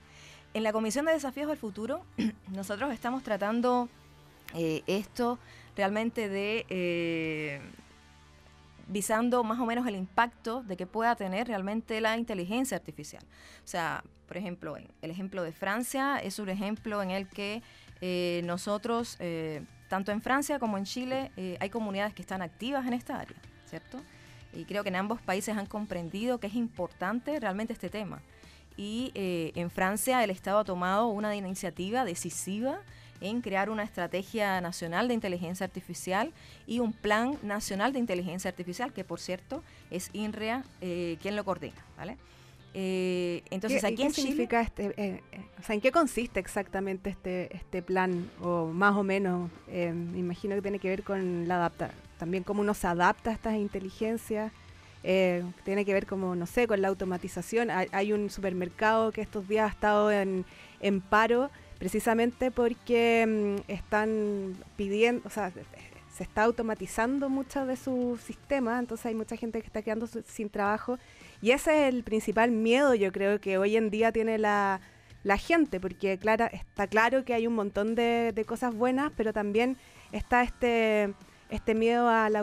En 0.53 0.63
la 0.63 0.73
Comisión 0.73 1.05
de 1.05 1.13
Desafíos 1.13 1.47
del 1.47 1.57
Futuro, 1.57 2.03
nosotros 2.51 2.91
estamos 2.93 3.23
tratando 3.23 3.89
eh, 4.55 4.83
esto 4.87 5.37
realmente 5.75 6.27
de 6.27 6.65
eh, 6.69 7.61
visando 8.87 9.43
más 9.43 9.59
o 9.59 9.65
menos 9.65 9.85
el 9.87 9.95
impacto 9.95 10.63
de 10.63 10.75
que 10.75 10.87
pueda 10.87 11.15
tener 11.15 11.47
realmente 11.47 12.01
la 12.01 12.17
inteligencia 12.17 12.75
artificial. 12.75 13.23
O 13.63 13.67
sea, 13.67 14.03
por 14.27 14.37
ejemplo, 14.37 14.75
el 14.77 15.11
ejemplo 15.11 15.43
de 15.43 15.51
Francia 15.51 16.17
es 16.17 16.39
un 16.39 16.49
ejemplo 16.49 17.01
en 17.03 17.11
el 17.11 17.27
que 17.27 17.61
nosotros, 18.43 19.17
tanto 19.89 20.11
en 20.11 20.21
Francia 20.21 20.59
como 20.59 20.77
en 20.77 20.85
Chile, 20.85 21.31
hay 21.59 21.69
comunidades 21.69 22.13
que 22.13 22.21
están 22.21 22.41
activas 22.41 22.87
en 22.87 22.93
esta 22.93 23.19
área. 23.19 23.37
¿Cierto? 23.69 23.99
y 24.53 24.65
creo 24.65 24.83
que 24.83 24.89
en 24.89 24.95
ambos 24.95 25.21
países 25.21 25.55
han 25.55 25.65
comprendido 25.65 26.39
que 26.39 26.47
es 26.47 26.55
importante 26.55 27.39
realmente 27.39 27.73
este 27.73 27.89
tema. 27.89 28.21
Y 28.77 29.11
eh, 29.13 29.51
en 29.55 29.69
Francia 29.69 30.23
el 30.23 30.29
Estado 30.29 30.59
ha 30.59 30.63
tomado 30.63 31.07
una 31.07 31.35
iniciativa 31.35 32.05
decisiva 32.05 32.79
en 33.21 33.41
crear 33.41 33.69
una 33.69 33.83
estrategia 33.83 34.61
nacional 34.61 35.09
de 35.09 35.13
inteligencia 35.13 35.65
artificial 35.65 36.31
y 36.65 36.79
un 36.79 36.93
plan 36.93 37.37
nacional 37.43 37.91
de 37.91 37.99
inteligencia 37.99 38.49
artificial, 38.49 38.93
que 38.93 39.03
por 39.03 39.19
cierto 39.19 39.61
es 39.91 40.09
INREA 40.13 40.63
eh, 40.79 41.17
quien 41.21 41.35
lo 41.35 41.43
coordina, 41.43 41.85
¿vale? 41.97 42.17
Eh, 42.75 43.43
entonces, 43.49 43.83
aquí 43.83 44.03
en 44.03 44.13
significa 44.13 44.61
este, 44.61 44.93
eh, 44.95 45.21
o 45.59 45.63
sea, 45.63 45.73
¿en 45.73 45.81
qué 45.81 45.91
consiste 45.91 46.39
exactamente 46.39 47.09
este, 47.09 47.53
este 47.53 47.81
plan? 47.81 48.29
O 48.41 48.67
más 48.67 48.95
o 48.95 49.03
menos, 49.03 49.49
me 49.67 50.19
imagino 50.19 50.55
que 50.55 50.61
tiene 50.61 50.79
que 50.79 50.87
ver 50.87 51.03
con 51.03 51.47
la 51.47 51.55
adaptar, 51.55 51.91
también 52.19 52.43
cómo 52.43 52.61
uno 52.61 52.75
se 52.75 52.85
adapta 52.85 53.31
a 53.31 53.33
estas 53.33 53.55
inteligencias. 53.55 54.51
tiene 55.01 55.85
que 55.85 55.93
ver 55.93 56.05
como, 56.05 56.35
no 56.35 56.45
sé, 56.45 56.67
con 56.67 56.81
la 56.81 56.89
automatización. 56.89 57.69
Hay, 57.71 58.13
un 58.13 58.29
supermercado 58.29 59.11
que 59.11 59.21
estos 59.21 59.47
días 59.47 59.65
ha 59.69 59.73
estado 59.73 60.11
en, 60.11 60.45
paro 61.09 61.49
precisamente 61.79 62.51
porque 62.51 63.25
mm, 63.25 63.71
están 63.71 64.55
pidiendo, 64.75 65.21
o 65.25 65.29
sea, 65.29 65.51
se 66.19 66.23
está 66.23 66.43
automatizando 66.43 67.29
mucho 67.29 67.65
de 67.65 67.77
su 67.77 68.19
sistema, 68.21 68.77
entonces 68.77 69.05
hay 69.05 69.15
mucha 69.15 69.37
gente 69.37 69.61
que 69.61 69.67
está 69.67 69.81
quedando 69.81 70.05
sin 70.25 70.49
trabajo 70.49 70.99
y 71.41 71.51
ese 71.51 71.87
es 71.87 71.93
el 71.93 72.03
principal 72.03 72.51
miedo 72.51 72.93
yo 72.93 73.13
creo 73.13 73.39
que 73.39 73.57
hoy 73.57 73.77
en 73.77 73.89
día 73.89 74.11
tiene 74.11 74.37
la, 74.37 74.81
gente, 75.37 75.79
porque 75.79 76.19
está 76.51 76.87
claro 76.87 77.23
que 77.23 77.33
hay 77.33 77.47
un 77.47 77.55
montón 77.55 77.95
de, 77.95 78.43
cosas 78.45 78.75
buenas, 78.75 79.13
pero 79.15 79.31
también 79.31 79.77
está 80.11 80.43
este 80.43 81.13
este 81.49 81.75
miedo 81.75 82.09
a 82.09 82.29
la 82.29 82.39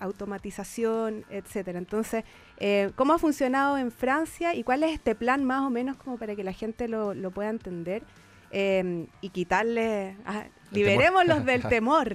automatización, 0.00 1.24
etcétera. 1.30 1.78
Entonces, 1.78 2.24
eh, 2.58 2.90
¿cómo 2.94 3.14
ha 3.14 3.18
funcionado 3.18 3.78
en 3.78 3.90
Francia 3.90 4.54
y 4.54 4.62
cuál 4.62 4.82
es 4.82 4.92
este 4.92 5.14
plan 5.14 5.44
más 5.44 5.62
o 5.62 5.70
menos 5.70 5.96
como 5.96 6.18
para 6.18 6.36
que 6.36 6.44
la 6.44 6.52
gente 6.52 6.88
lo, 6.88 7.14
lo 7.14 7.30
pueda 7.30 7.50
entender? 7.50 8.02
Em, 8.56 9.08
y 9.20 9.30
quitarle, 9.30 10.16
ah, 10.24 10.44
liberémoslos 10.70 11.44
del 11.44 11.62
temor. 11.68 12.14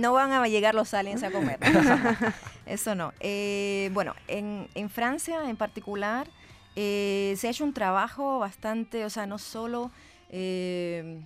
no, 0.00 0.12
van 0.12 0.32
a, 0.32 0.48
llegar 0.48 0.74
los 0.74 0.94
aliens 0.94 1.22
a 1.22 1.30
comer. 1.30 1.60
Eso 2.66 2.96
no. 2.96 3.12
Eh, 3.20 3.88
bueno, 3.92 4.16
en, 4.26 4.90
Francia 4.90 5.48
en 5.48 5.56
particular 5.56 6.26
eh, 6.74 7.36
se 7.38 7.46
ha 7.46 7.50
hecho 7.50 7.62
un 7.62 7.72
trabajo 7.72 8.40
bastante, 8.40 9.04
o 9.04 9.10
sea, 9.10 9.26
no 9.26 9.38
solo 9.38 9.92
eh, 10.28 11.20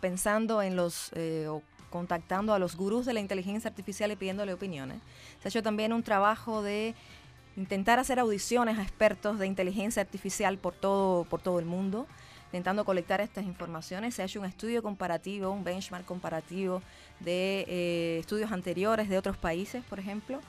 pensando 0.00 0.62
en 0.62 0.76
los 0.76 1.12
o 1.46 1.62
contactando 1.92 2.52
a 2.52 2.58
los 2.58 2.74
gurús 2.74 3.06
de 3.06 3.12
la 3.12 3.20
inteligencia 3.20 3.68
artificial 3.68 4.10
y 4.10 4.16
pidiéndole 4.16 4.52
opiniones. 4.52 4.98
Se 5.40 5.46
ha 5.46 5.50
hecho 5.50 5.62
también 5.62 5.92
un 5.92 6.02
trabajo 6.02 6.62
de 6.62 6.96
intentar 7.56 8.00
hacer 8.00 8.18
audiciones 8.18 8.78
a 8.78 8.82
expertos 8.82 9.38
de 9.38 9.46
inteligencia 9.46 10.02
artificial 10.02 10.58
por 10.58 10.74
todo, 10.74 11.24
por 11.24 11.40
todo 11.40 11.60
el 11.60 11.66
mundo, 11.66 12.06
intentando 12.46 12.84
colectar 12.84 13.20
estas 13.20 13.44
informaciones. 13.44 14.14
Se 14.14 14.22
ha 14.22 14.24
hecho 14.24 14.40
un 14.40 14.46
estudio 14.46 14.82
comparativo, 14.82 15.50
un 15.50 15.62
benchmark 15.62 16.04
comparativo 16.04 16.82
de 17.20 17.64
eh, 17.68 18.16
estudios 18.20 18.50
anteriores 18.50 19.08
de 19.08 19.18
otros 19.18 19.36
países, 19.36 19.84
por 19.84 20.00
ejemplo, 20.00 20.40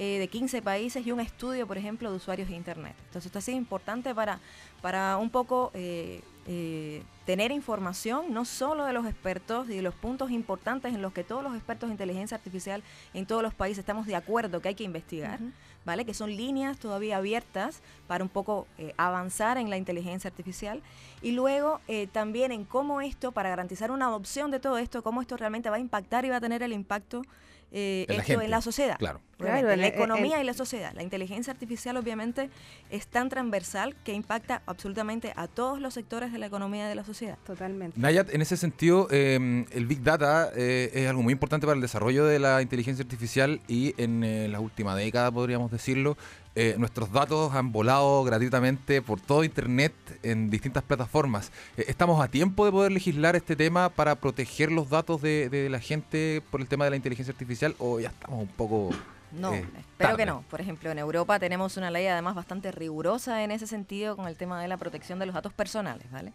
eh, 0.00 0.18
de 0.18 0.28
15 0.28 0.62
países 0.62 1.06
y 1.06 1.12
un 1.12 1.20
estudio, 1.20 1.66
por 1.66 1.76
ejemplo, 1.76 2.10
de 2.10 2.16
usuarios 2.16 2.48
de 2.48 2.56
Internet. 2.56 2.96
Entonces, 3.04 3.26
esto 3.26 3.38
ha 3.38 3.42
sido 3.42 3.58
importante 3.58 4.14
para, 4.14 4.40
para 4.80 5.18
un 5.18 5.28
poco 5.30 5.70
eh, 5.74 6.22
eh, 6.46 7.02
tener 7.26 7.52
información 7.52 8.32
no 8.34 8.44
solo 8.44 8.84
de 8.84 8.92
los 8.92 9.06
expertos 9.06 9.68
y 9.68 9.76
de 9.76 9.82
los 9.82 9.94
puntos 9.94 10.32
importantes 10.32 10.92
en 10.92 11.00
los 11.00 11.12
que 11.12 11.22
todos 11.22 11.44
los 11.44 11.54
expertos 11.54 11.88
de 11.88 11.92
inteligencia 11.92 12.36
artificial 12.36 12.82
en 13.14 13.24
todos 13.24 13.40
los 13.40 13.54
países 13.54 13.80
estamos 13.80 14.04
de 14.06 14.16
acuerdo 14.16 14.60
que 14.60 14.66
hay 14.66 14.74
que 14.74 14.82
investigar, 14.82 15.38
¿vale? 15.84 16.04
Que 16.04 16.12
son 16.12 16.34
líneas 16.34 16.78
todavía 16.78 17.18
abiertas 17.18 17.82
para 18.08 18.24
un 18.24 18.30
poco 18.30 18.66
eh, 18.78 18.94
avanzar 18.96 19.58
en 19.58 19.70
la 19.70 19.76
inteligencia 19.76 20.28
artificial 20.28 20.82
y 21.22 21.32
luego 21.32 21.80
eh, 21.86 22.08
también 22.10 22.50
en 22.50 22.64
cómo 22.64 23.00
esto, 23.00 23.30
para 23.30 23.50
garantizar 23.50 23.92
una 23.92 24.06
adopción 24.06 24.50
de 24.50 24.58
todo 24.58 24.78
esto, 24.78 25.04
cómo 25.04 25.20
esto 25.20 25.36
realmente 25.36 25.70
va 25.70 25.76
a 25.76 25.80
impactar 25.80 26.24
y 26.24 26.30
va 26.30 26.36
a 26.36 26.40
tener 26.40 26.64
el 26.64 26.72
impacto 26.72 27.22
eh, 27.70 28.06
esto 28.08 28.40
en 28.40 28.50
la 28.50 28.60
sociedad. 28.60 28.98
Claro. 28.98 29.20
En 29.46 29.80
la 29.80 29.86
economía 29.86 30.40
y 30.40 30.44
la 30.44 30.54
sociedad. 30.54 30.92
La 30.94 31.02
inteligencia 31.02 31.52
artificial 31.52 31.96
obviamente 31.96 32.50
es 32.90 33.06
tan 33.06 33.28
transversal 33.28 33.96
que 34.04 34.12
impacta 34.12 34.62
absolutamente 34.66 35.32
a 35.36 35.48
todos 35.48 35.80
los 35.80 35.94
sectores 35.94 36.32
de 36.32 36.38
la 36.38 36.46
economía 36.46 36.86
y 36.86 36.88
de 36.88 36.94
la 36.94 37.04
sociedad. 37.04 37.38
Totalmente. 37.46 37.98
Nayat, 37.98 38.32
en 38.34 38.42
ese 38.42 38.56
sentido, 38.56 39.08
em, 39.10 39.66
el 39.72 39.86
Big 39.86 40.02
Data 40.02 40.50
eh, 40.54 40.90
es 40.92 41.08
algo 41.08 41.22
muy 41.22 41.32
importante 41.32 41.66
para 41.66 41.76
el 41.76 41.82
desarrollo 41.82 42.24
de 42.24 42.38
la 42.38 42.62
inteligencia 42.62 43.02
artificial 43.02 43.60
y 43.68 43.94
en 43.96 44.24
eh, 44.24 44.48
la 44.48 44.60
última 44.60 44.94
década, 44.94 45.30
podríamos 45.30 45.70
decirlo, 45.70 46.16
eh, 46.56 46.74
nuestros 46.78 47.12
datos 47.12 47.54
han 47.54 47.70
volado 47.70 48.24
gratuitamente 48.24 49.02
por 49.02 49.20
todo 49.20 49.44
Internet 49.44 49.92
en 50.24 50.50
distintas 50.50 50.82
plataformas. 50.82 51.52
Eh, 51.76 51.84
¿Estamos 51.86 52.22
a 52.22 52.28
tiempo 52.28 52.64
de 52.64 52.72
poder 52.72 52.90
legislar 52.90 53.36
este 53.36 53.54
tema 53.54 53.88
para 53.88 54.16
proteger 54.16 54.72
los 54.72 54.90
datos 54.90 55.22
de, 55.22 55.68
la 55.70 55.78
gente 55.78 56.42
por 56.50 56.60
el 56.60 56.66
tema 56.66 56.84
de 56.84 56.90
la 56.90 56.96
inteligencia 56.96 57.32
artificial 57.32 57.74
o 57.78 58.00
ya 58.00 58.08
estamos 58.08 58.40
un 58.42 58.48
poco... 58.48 58.90
No, 59.32 59.54
eh, 59.54 59.66
espero 59.78 60.16
que 60.16 60.26
no. 60.26 60.42
Por 60.50 60.60
ejemplo, 60.60 60.90
en 60.90 60.98
Europa 60.98 61.38
tenemos 61.38 61.76
una 61.76 61.90
ley 61.90 62.06
además 62.06 62.34
bastante 62.34 62.72
rigurosa 62.72 63.42
en 63.44 63.50
ese 63.50 63.66
sentido 63.66 64.16
con 64.16 64.26
el 64.26 64.36
tema 64.36 64.60
de 64.60 64.68
la 64.68 64.76
protección 64.76 65.18
de 65.18 65.26
los 65.26 65.34
datos 65.34 65.52
personales, 65.52 66.10
¿vale? 66.10 66.32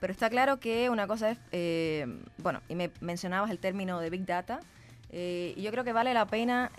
Pero 0.00 0.12
está 0.12 0.30
claro 0.30 0.60
que 0.60 0.90
una 0.90 1.06
cosa 1.06 1.30
es, 1.30 2.08
bueno, 2.38 2.60
y 2.68 2.74
me 2.74 2.90
mencionabas 3.00 3.50
el 3.50 3.58
término 3.58 3.98
de 4.00 4.10
Big 4.10 4.26
Data, 4.26 4.60
y 5.10 5.60
yo 5.62 5.70
creo 5.70 5.84
que 5.84 5.92
vale 5.92 6.12
la 6.14 6.26
pena 6.26 6.70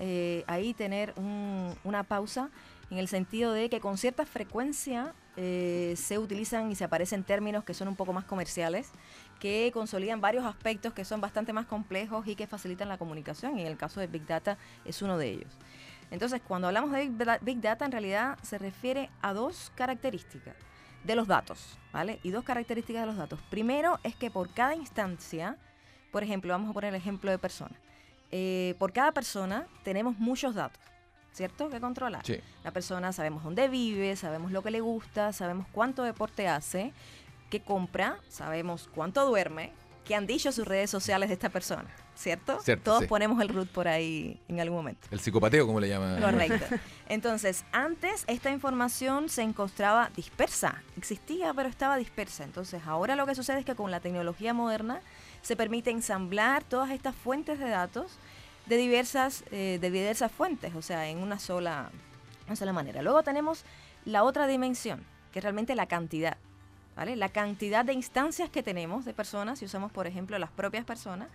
ahí 0.48 0.74
tener 0.74 1.14
una 1.18 2.04
pausa 2.04 2.50
en 2.92 3.00
el 3.00 3.08
sentido 3.08 3.52
de 3.54 3.70
que 3.70 3.80
con 3.80 3.98
cierta 3.98 4.26
frecuencia 4.26 5.14
eh, 5.38 5.94
se 5.96 6.18
utilizan 6.18 6.72
y 6.72 6.76
se 6.76 6.84
aparecen 6.84 7.24
términos 7.24 7.64
que 7.64 7.74
son 7.74 7.88
un 7.88 7.96
poco 7.96 8.12
más 8.12 8.26
comerciales, 8.26 8.92
que 9.40 9.72
consolidan 9.74 10.20
varios 10.20 10.46
aspectos 10.46 10.94
que 10.94 11.06
son 11.06 11.22
bastante 11.22 11.54
más 11.54 11.68
complejos 11.68 12.28
y 12.28 12.36
que 12.36 12.48
facilitan 12.48 12.90
la 12.90 12.98
comunicación, 12.98 13.58
y 13.58 13.62
en 13.62 13.68
el 13.68 13.78
caso 13.78 14.00
de 14.00 14.08
Big 14.08 14.26
Data 14.26 14.58
es 14.84 15.02
uno 15.02 15.18
de 15.18 15.30
ellos. 15.30 15.58
Entonces, 16.10 16.42
cuando 16.46 16.68
hablamos 16.68 16.92
de 16.92 17.40
Big 17.42 17.62
Data, 17.62 17.86
en 17.86 17.92
realidad 17.92 18.38
se 18.42 18.58
refiere 18.58 19.10
a 19.22 19.34
dos 19.34 19.72
características 19.76 20.56
de 21.04 21.16
los 21.16 21.28
datos, 21.28 21.78
¿vale? 21.94 22.20
Y 22.24 22.32
dos 22.32 22.44
características 22.44 23.04
de 23.04 23.08
los 23.08 23.18
datos. 23.18 23.40
Primero 23.50 24.00
es 24.04 24.16
que 24.16 24.32
por 24.32 24.54
cada 24.54 24.76
instancia, 24.76 25.58
por 26.12 26.24
ejemplo, 26.24 26.52
vamos 26.52 26.70
a 26.70 26.74
poner 26.74 26.90
el 26.90 27.00
ejemplo 27.00 27.30
de 27.30 27.38
persona. 27.38 27.76
Eh, 28.32 28.76
por 28.80 28.92
cada 28.92 29.12
persona 29.12 29.68
tenemos 29.84 30.18
muchos 30.18 30.56
datos. 30.56 30.82
¿Cierto? 31.38 31.70
Que 31.70 31.80
controlar. 31.80 32.24
La 32.64 32.72
persona 32.72 33.14
sabemos 33.14 33.44
dónde 33.44 33.68
vive, 33.68 34.16
sabemos 34.16 34.52
lo 34.52 34.64
que 34.64 34.72
le 34.72 34.82
gusta, 34.82 35.32
sabemos 35.34 35.68
cuánto 35.72 36.02
deporte 36.02 36.48
hace, 36.48 36.94
qué 37.52 37.62
compra, 37.62 38.18
sabemos 38.28 38.90
cuánto 38.94 39.24
duerme, 39.24 39.72
qué 40.04 40.16
han 40.16 40.26
dicho 40.26 40.52
sus 40.52 40.68
redes 40.68 40.90
sociales 40.90 41.30
de 41.30 41.34
esta 41.36 41.50
persona, 41.50 41.86
¿cierto? 42.16 42.58
Todos 42.84 43.06
ponemos 43.06 43.40
el 43.40 43.50
root 43.50 43.70
por 43.70 43.88
ahí 43.88 44.42
en 44.48 44.60
algún 44.60 44.78
momento. 44.78 45.08
El 45.12 45.20
psicopateo, 45.20 45.68
como 45.68 45.80
le 45.80 45.90
llaman. 45.90 46.20
Correcto. 46.20 46.76
Entonces, 47.08 47.66
antes 47.72 48.24
esta 48.26 48.50
información 48.50 49.30
se 49.30 49.44
encontraba 49.44 50.10
dispersa, 50.16 50.82
existía, 50.98 51.54
pero 51.54 51.70
estaba 51.70 51.98
dispersa. 51.98 52.46
Entonces, 52.46 52.82
ahora 52.88 53.16
lo 53.16 53.28
que 53.28 53.36
sucede 53.36 53.60
es 53.60 53.66
que 53.66 53.76
con 53.76 53.92
la 53.92 54.00
tecnología 54.00 54.56
moderna 54.56 55.02
se 55.44 55.56
permite 55.56 55.92
ensamblar 55.92 56.64
todas 56.64 56.90
estas 56.90 57.14
fuentes 57.16 57.60
de 57.60 57.70
datos 57.70 58.18
de 58.68 58.78
diversas, 58.78 59.44
eh, 59.52 59.78
de 59.82 59.92
diversas 59.92 60.32
fuentes, 60.32 60.76
o 60.76 60.82
sea, 60.82 61.08
en 61.08 61.20
una 61.20 61.40
sola, 61.40 61.90
una 62.48 62.56
sola 62.56 62.74
manera. 62.74 63.02
Luego 63.02 63.24
tenemos 63.24 63.64
la 64.06 64.24
otra 64.24 64.48
dimensión, 64.48 65.04
que 65.32 65.40
es 65.40 65.44
realmente 65.44 65.76
la 65.76 65.88
cantidad. 65.88 66.38
¿Vale? 66.96 67.16
La 67.16 67.30
cantidad 67.30 67.86
de 67.86 67.94
instancias 67.94 68.50
que 68.50 68.64
tenemos 68.64 69.06
de 69.06 69.14
personas, 69.14 69.60
si 69.60 69.66
usamos 69.66 69.92
por 69.92 70.08
ejemplo 70.08 70.40
las 70.40 70.50
propias 70.50 70.84
personas, 70.84 71.28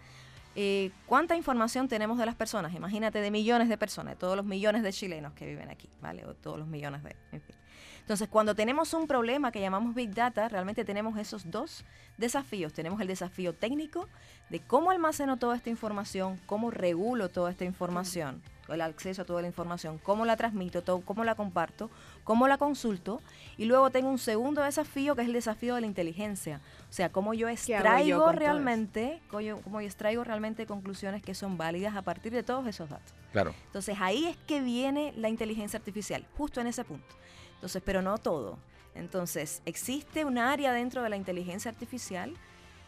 eh, 0.57 0.91
¿cuánta 1.07 1.37
información 1.37 1.87
tenemos 1.87 2.19
de 2.19 2.27
las 2.27 2.35
personas? 2.35 2.75
Imagínate 2.75 3.21
de 3.21 3.31
millones 3.31 3.69
de 3.69 3.79
personas, 3.79 4.15
de 4.15 4.17
todos 4.19 4.37
los 4.37 4.45
millones 4.45 4.83
de 4.83 4.93
chilenos 4.93 5.33
que 5.35 5.47
viven 5.47 5.71
aquí, 5.71 5.89
¿vale? 6.01 6.27
O 6.27 6.35
todos 6.35 6.59
los 6.59 6.67
millones 6.67 7.05
de... 7.05 7.15
En 7.31 7.41
fin. 7.41 7.55
Entonces, 8.03 8.29
cuando 8.29 8.57
tenemos 8.57 8.93
un 8.95 9.07
problema 9.07 9.53
que 9.53 9.61
llamamos 9.61 9.95
Big 9.95 10.13
Data, 10.13 10.49
realmente 10.49 10.85
tenemos 10.85 11.17
esos 11.19 11.49
dos 11.49 11.85
desafíos. 12.19 12.73
Tenemos 12.73 13.01
el 13.01 13.07
desafío 13.07 13.55
técnico 13.55 14.09
de 14.51 14.59
cómo 14.61 14.91
almaceno 14.91 15.37
toda 15.37 15.57
esta 15.57 15.71
información, 15.71 16.39
cómo 16.47 16.73
regulo 16.73 17.29
toda 17.29 17.53
esta 17.53 17.65
información, 17.65 18.43
el 18.69 18.81
acceso 18.81 19.23
a 19.23 19.25
toda 19.25 19.41
la 19.41 19.47
información, 19.47 19.99
cómo 19.99 20.25
la 20.25 20.37
transmito, 20.37 20.83
cómo 21.03 21.23
la 21.23 21.37
comparto, 21.37 21.91
cómo 22.25 22.49
la 22.49 22.59
consulto. 22.59 23.23
Y 23.57 23.67
luego 23.67 23.91
tengo 23.91 24.11
un 24.11 24.19
segundo 24.19 24.63
desafío 24.63 25.15
que 25.15 25.23
es 25.23 25.29
el 25.29 25.35
desafío 25.35 25.77
de 25.77 25.83
la 25.83 25.87
inteligencia. 25.87 26.61
O 26.91 26.93
sea, 26.93 27.11
cómo 27.11 27.35
yo 27.35 27.49
extraigo 27.49 28.33
realmente, 28.33 29.23
cómo 29.29 29.41
yo, 29.43 29.61
cómo 29.61 29.81
yo 29.81 29.87
extraigo 29.87 30.25
realmente 30.25 30.67
conclusiones 30.67 31.23
que 31.23 31.37
son 31.37 31.57
válidas 31.57 31.95
a 31.95 32.03
partir 32.03 32.33
de 32.33 32.43
todos 32.43 32.67
esos 32.67 32.91
datos. 32.91 33.15
Claro. 33.31 33.55
Entonces 33.67 33.97
ahí 34.01 34.27
es 34.27 34.37
que 34.37 34.61
viene 34.61 35.15
la 35.17 35.29
inteligencia 35.29 35.79
artificial, 35.79 36.27
justo 36.37 36.61
en 36.61 36.67
ese 36.67 36.85
punto. 36.85 37.23
Entonces, 37.63 37.81
pero 37.87 38.03
no 38.03 38.19
todo. 38.19 38.59
Entonces, 38.97 39.63
existe 39.67 40.25
un 40.25 40.37
área 40.37 40.73
dentro 40.73 41.01
de 41.01 41.09
la 41.09 41.17
inteligencia 41.17 41.71
artificial 41.71 42.35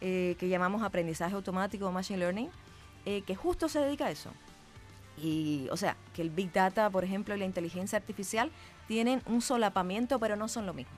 eh, 0.01 0.35
que 0.37 0.49
llamamos 0.49 0.83
aprendizaje 0.83 1.33
automático 1.33 1.87
o 1.87 1.93
machine 1.93 2.19
learning, 2.19 2.49
eh, 3.05 3.21
que 3.21 3.37
justo 3.37 3.69
se 3.69 3.79
dedica 3.79 4.07
a 4.07 4.11
eso. 4.11 4.31
Y, 5.17 5.69
o 5.71 5.77
sea, 5.77 5.95
que 6.13 6.21
el 6.21 6.29
Big 6.29 6.51
Data, 6.51 6.89
por 6.89 7.05
ejemplo, 7.05 7.33
y 7.33 7.39
la 7.39 7.45
inteligencia 7.45 7.97
artificial 7.97 8.51
tienen 8.85 9.21
un 9.27 9.41
solapamiento, 9.41 10.19
pero 10.19 10.35
no 10.35 10.49
son 10.49 10.65
lo 10.65 10.73
mismo. 10.73 10.97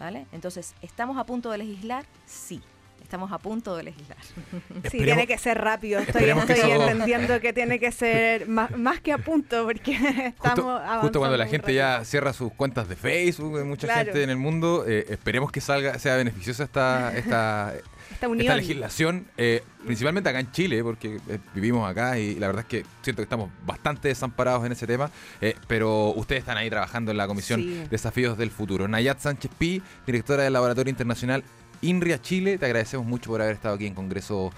¿Vale? 0.00 0.26
Entonces, 0.32 0.74
¿estamos 0.80 1.18
a 1.18 1.24
punto 1.24 1.50
de 1.50 1.58
legislar? 1.58 2.06
Sí. 2.24 2.62
Estamos 3.02 3.32
a 3.32 3.38
punto 3.38 3.76
de 3.76 3.84
legislar. 3.84 4.18
Sí, 4.90 4.98
tiene 4.98 5.26
que 5.26 5.38
ser 5.38 5.58
rápido. 5.58 6.00
Estoy, 6.00 6.24
estoy 6.24 6.70
entendiendo 6.70 7.40
que 7.40 7.52
tiene 7.52 7.78
que 7.78 7.92
ser 7.92 8.48
más, 8.48 8.76
más, 8.76 9.00
que 9.00 9.12
a 9.12 9.18
punto 9.18 9.64
porque 9.64 9.92
estamos 10.36 10.80
justo, 10.80 11.00
justo 11.00 11.18
cuando 11.18 11.36
la 11.36 11.46
gente 11.46 11.72
ya 11.72 12.04
cierra 12.04 12.32
sus 12.32 12.52
cuentas 12.52 12.88
de 12.88 12.96
Facebook, 12.96 13.64
mucha 13.64 13.92
gente 13.94 14.22
en 14.22 14.30
el 14.30 14.36
mundo, 14.36 14.84
eh, 14.86 15.06
esperemos 15.08 15.50
que 15.50 15.60
salga 15.60 15.98
sea 15.98 16.16
beneficiosa 16.16 16.64
esta, 16.64 17.16
esta 17.16 17.74
esta, 18.12 18.56
legislación, 18.56 19.26
eh, 19.36 19.62
principalmente 19.84 20.28
acá 20.28 20.40
en 20.40 20.50
Chile, 20.52 20.82
porque 20.82 21.20
eh, 21.28 21.38
vivimos 21.54 21.88
acá 21.88 22.18
y 22.18 22.36
la 22.36 22.46
verdad 22.46 22.62
es 22.62 22.68
que 22.68 22.86
siento 23.02 23.20
que 23.20 23.24
estamos 23.24 23.50
bastante 23.66 24.08
desamparados 24.08 24.64
en 24.64 24.72
ese 24.72 24.86
tema, 24.86 25.10
eh, 25.40 25.54
pero 25.66 26.12
ustedes 26.14 26.40
están 26.40 26.56
ahí 26.56 26.70
trabajando 26.70 27.10
en 27.10 27.16
la 27.16 27.26
Comisión 27.26 27.88
Desafíos 27.88 28.38
del 28.38 28.50
Futuro. 28.50 28.88
Nayat 28.88 29.18
Sánchez 29.18 29.50
Pi, 29.58 29.82
directora 30.06 30.44
del 30.44 30.52
Laboratorio 30.52 30.90
Internacional 30.90 31.44
INRIA 31.82 32.20
Chile, 32.20 32.58
te 32.58 32.64
agradecemos 32.64 33.06
mucho 33.06 33.30
por 33.30 33.42
haber 33.42 33.54
estado 33.54 33.74
aquí 33.74 33.86
en 33.86 33.94
Congreso 33.94 34.52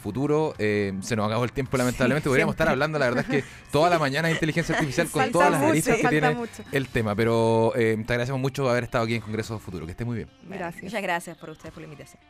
Futuro. 0.00 0.54
se 0.58 1.16
nos 1.16 1.26
acabó 1.26 1.44
el 1.44 1.52
tiempo, 1.52 1.76
lamentablemente. 1.76 2.28
Podríamos 2.28 2.54
estar 2.54 2.68
hablando, 2.68 2.98
la 2.98 3.06
verdad 3.06 3.24
es 3.28 3.42
que 3.42 3.48
toda 3.72 3.90
la 3.90 3.98
mañana 3.98 4.28
de 4.28 4.34
inteligencia 4.34 4.74
artificial 4.74 5.08
con 5.08 5.32
todas 5.32 5.50
las 5.50 5.62
aristas 5.62 5.96
que 5.96 6.08
tiene 6.08 6.36
el 6.72 6.88
tema. 6.88 7.14
Pero 7.14 7.72
te 7.74 8.04
agradecemos 8.08 8.40
mucho 8.40 8.62
por 8.62 8.72
haber 8.72 8.84
estado 8.84 9.04
aquí 9.04 9.14
en 9.14 9.20
Congreso 9.20 9.58
Futuro. 9.58 9.86
Que 9.86 9.92
esté 9.92 10.04
muy 10.04 10.16
bien. 10.16 10.28
Gracias. 10.48 10.82
Muchas 10.84 11.02
gracias 11.02 11.36
por 11.36 11.50
ustedes 11.50 11.72
por 11.72 11.80
la 11.80 11.86
invitación. 11.86 12.20